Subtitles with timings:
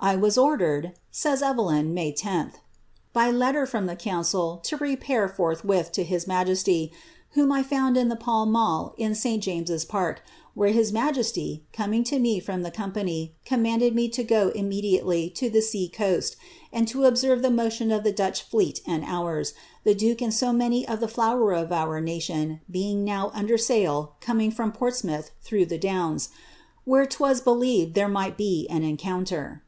[0.00, 2.52] "1 was ordered," says Evelyn, May 10,
[3.12, 6.92] by letter from the council to repair forthwith to his majesty,
[7.34, 9.42] wlioni I found in the pall mall in St.
[9.42, 10.22] James's Park,
[10.54, 15.50] where his majesty, coming to me from the company, commanded me to go immediately to
[15.50, 16.36] the sea coast,
[16.72, 20.52] and to observe the motion of the Dutch fleet and ours, the duke and so
[20.52, 25.66] many of the flower of our nation being now under sail coming from Portsmouth through
[25.66, 26.28] the Downs,
[26.84, 29.64] where 'twas believed there might be an encounter."